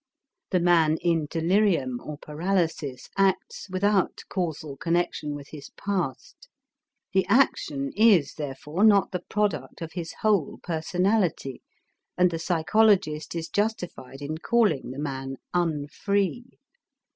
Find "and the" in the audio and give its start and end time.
12.17-12.39